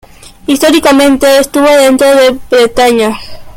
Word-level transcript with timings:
Históricamente 0.47 1.37
estuvo 1.37 1.67
dentro 1.67 2.07
de 2.15 2.39
Bretaña. 2.49 3.19